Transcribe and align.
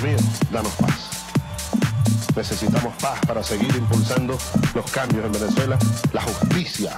real, 0.00 0.20
danos 0.50 0.72
paz. 0.74 1.10
Necesitamos 2.34 2.94
paz 3.00 3.18
para 3.26 3.42
seguir 3.42 3.74
impulsando 3.76 4.38
los 4.74 4.90
cambios 4.90 5.24
en 5.26 5.32
Venezuela, 5.32 5.78
la 6.12 6.22
justicia. 6.22 6.92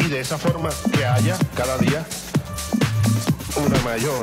Y 0.00 0.08
de 0.08 0.20
esa 0.20 0.38
forma 0.38 0.70
que 0.92 1.04
haya 1.04 1.36
cada 1.54 1.78
día 1.78 2.04
una 3.56 3.78
mayor, 3.82 4.20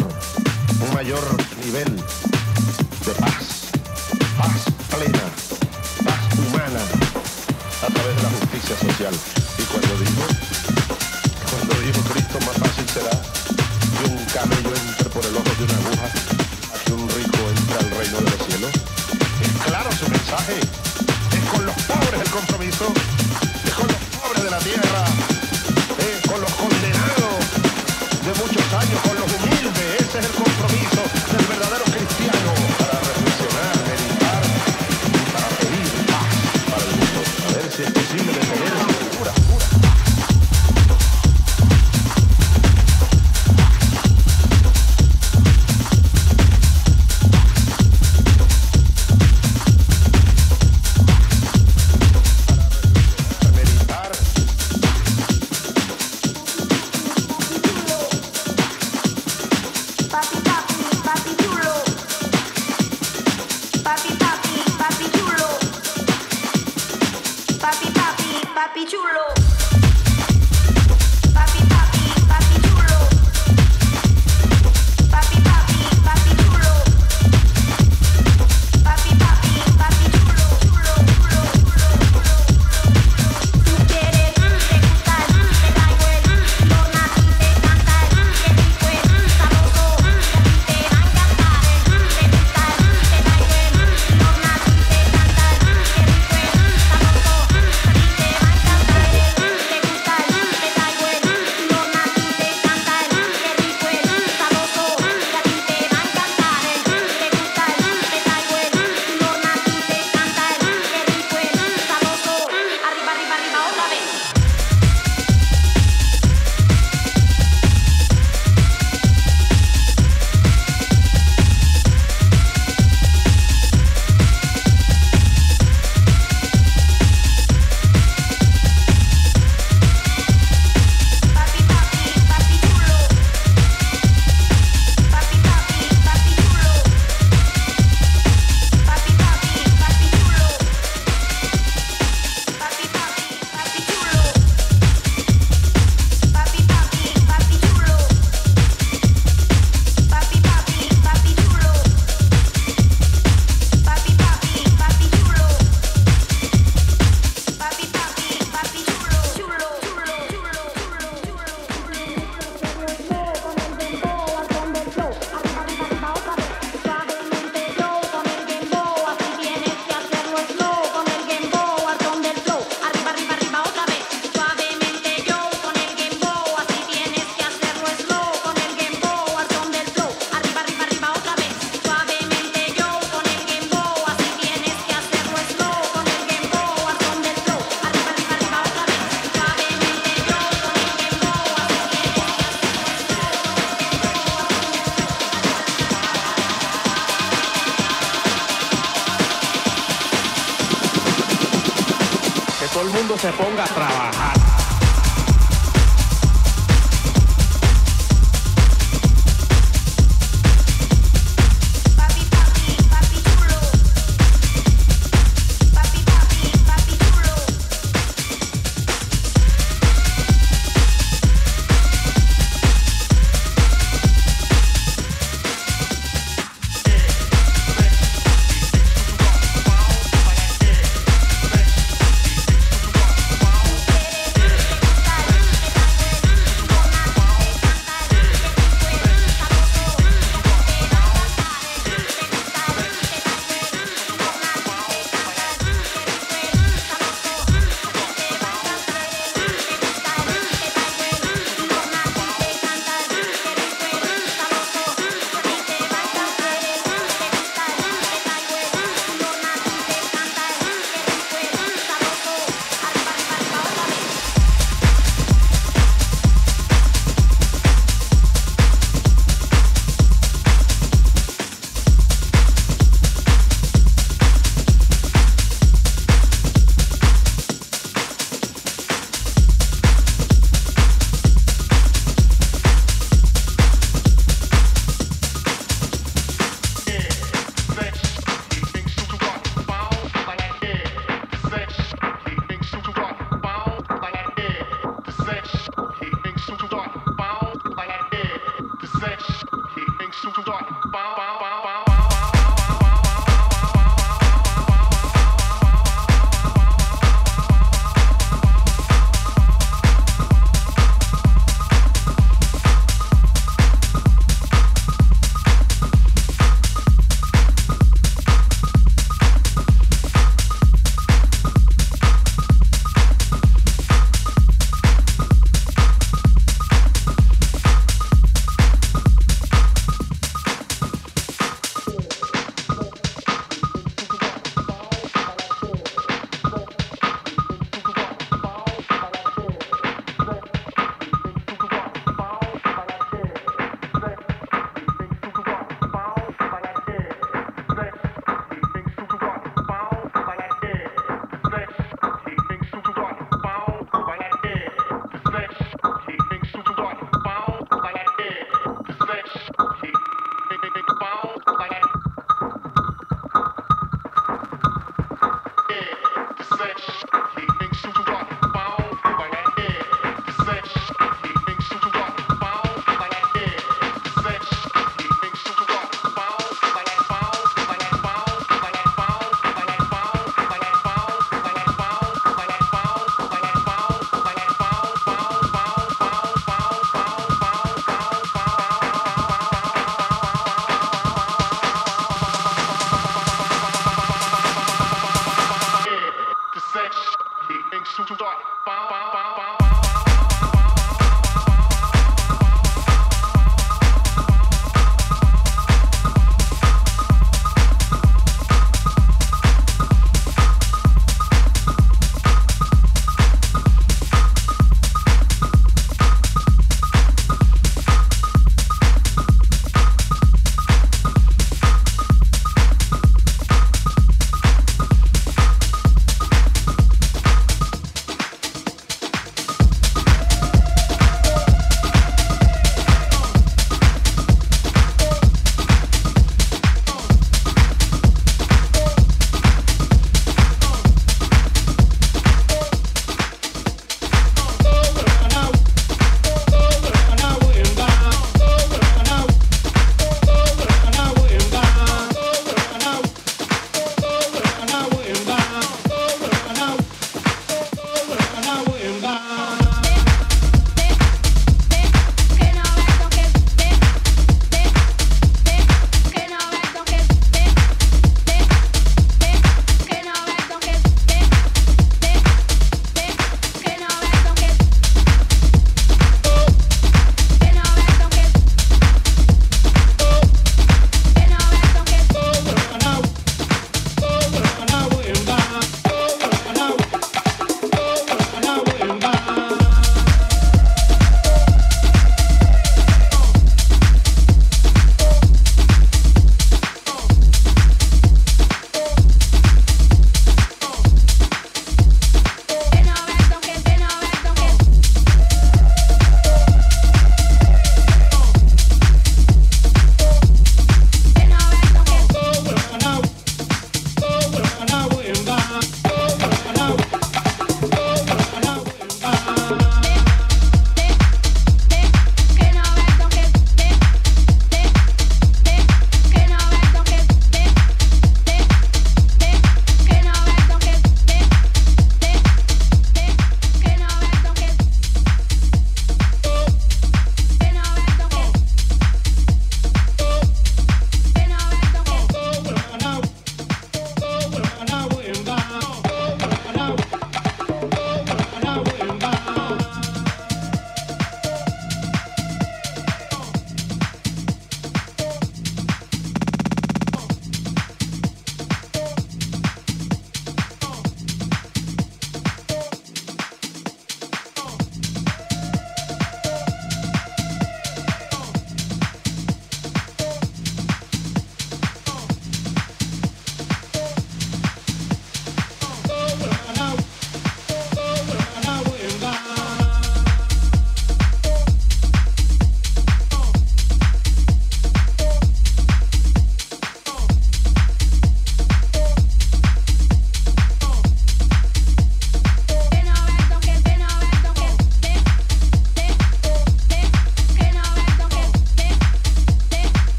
un 0.81 0.93
mayor 0.93 1.22
nivel 1.63 1.96
de 1.96 3.12
paz. 3.19 3.69
Paz 4.38 4.65
plena, 4.89 5.24
paz 6.03 6.39
humana 6.39 6.81
a 7.84 7.93
través 7.93 8.15
de 8.15 8.24
la 8.24 8.29
justicia 8.29 8.75
social. 8.77 9.13
Y 9.58 9.63
cuando 9.63 9.98
digo, 10.00 10.25
cuando 11.50 11.74
digo 11.81 12.01
Cristo, 12.12 12.39
más 12.46 12.58
fácil 12.58 12.89
será 12.89 13.12
que 13.12 14.10
un 14.10 14.25
camello 14.25 14.75
entre 14.75 15.10
por 15.10 15.25
el 15.25 15.36
ojo 15.38 15.55
de 15.58 15.63
una 15.63 15.88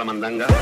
la 0.00 0.04
mandanga. 0.04 0.59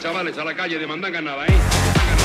chavales, 0.00 0.38
a 0.38 0.44
la 0.44 0.54
calle, 0.54 0.78
demandar 0.78 1.12
ganada, 1.12 1.46
¿eh? 1.46 2.19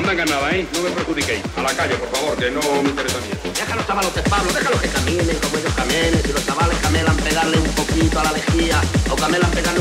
mandanga 0.00 0.24
nada, 0.26 0.54
¿eh? 0.54 0.66
No 0.72 0.82
me 0.82 0.90
perjudiquéis. 0.90 1.42
A 1.56 1.62
la 1.62 1.74
calle, 1.74 1.94
por 1.96 2.08
favor, 2.10 2.36
que 2.36 2.50
no 2.50 2.60
me 2.82 2.88
interesa 2.90 3.18
bien. 3.18 3.54
Deja 3.54 3.72
a 3.72 3.76
los 3.76 3.86
chavalotes, 3.86 4.22
Pablo, 4.28 4.52
déjalos 4.52 4.80
que 4.80 4.88
caminen 4.88 5.36
como 5.42 5.58
ellos 5.58 5.74
caminen. 5.74 6.22
Si 6.22 6.32
los 6.32 6.46
chavales 6.46 6.78
camelan 6.78 7.16
pegarle 7.16 7.58
un 7.58 7.72
poquito 7.74 8.20
a 8.20 8.24
la 8.24 8.32
lejía 8.32 8.80
o 9.10 9.16
camelan 9.16 9.50
pegarle 9.50 9.77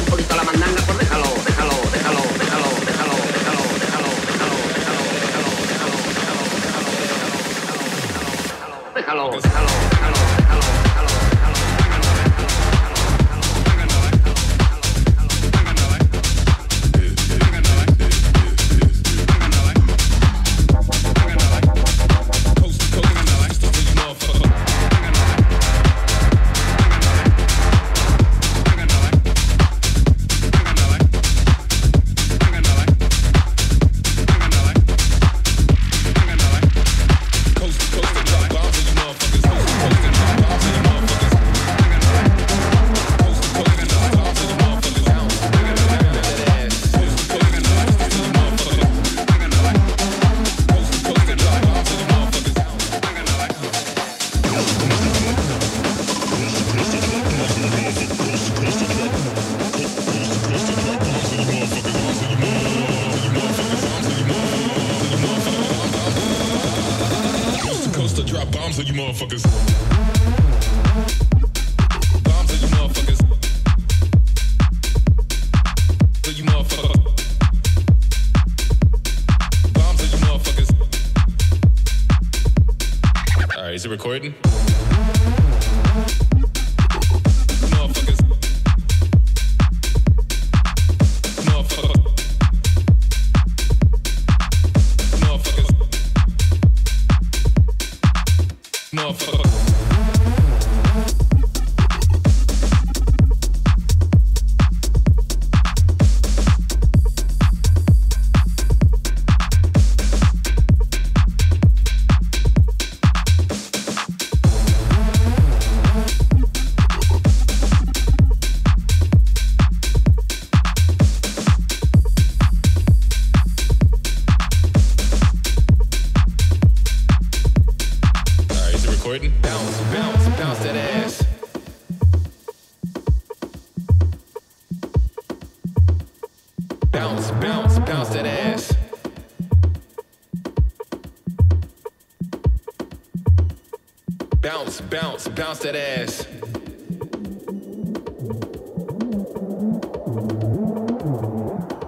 that 145.72 146.00
ass. 146.00 146.26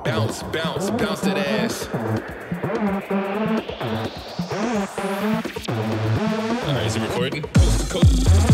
Bounce, 0.04 0.44
bounce, 0.44 0.90
bounce 0.92 1.22
that 1.22 1.38
ass. 1.38 1.88
All 6.68 6.74
right, 6.74 6.86
is 6.86 6.96
he 6.96 7.02
recording? 7.02 7.44
Coast 7.44 7.80
to 7.80 7.94
coast. 7.94 8.49